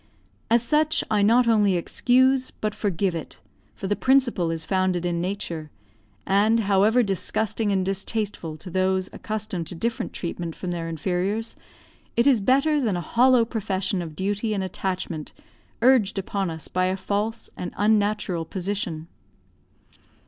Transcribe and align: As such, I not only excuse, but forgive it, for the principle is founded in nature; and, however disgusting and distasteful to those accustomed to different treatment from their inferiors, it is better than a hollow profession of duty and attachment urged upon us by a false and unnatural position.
As 0.49 0.63
such, 0.63 1.03
I 1.11 1.21
not 1.21 1.47
only 1.47 1.75
excuse, 1.75 2.49
but 2.49 2.73
forgive 2.73 3.13
it, 3.13 3.39
for 3.75 3.85
the 3.85 3.95
principle 3.95 4.49
is 4.49 4.65
founded 4.65 5.05
in 5.05 5.21
nature; 5.21 5.69
and, 6.25 6.61
however 6.61 7.03
disgusting 7.03 7.71
and 7.71 7.85
distasteful 7.85 8.57
to 8.57 8.71
those 8.71 9.11
accustomed 9.13 9.67
to 9.67 9.75
different 9.75 10.11
treatment 10.11 10.55
from 10.55 10.71
their 10.71 10.89
inferiors, 10.89 11.55
it 12.17 12.25
is 12.25 12.41
better 12.41 12.81
than 12.81 12.97
a 12.97 13.01
hollow 13.01 13.45
profession 13.45 14.01
of 14.01 14.15
duty 14.15 14.55
and 14.55 14.63
attachment 14.63 15.33
urged 15.83 16.17
upon 16.17 16.49
us 16.49 16.67
by 16.67 16.85
a 16.85 16.97
false 16.97 17.51
and 17.55 17.71
unnatural 17.77 18.43
position. 18.43 19.07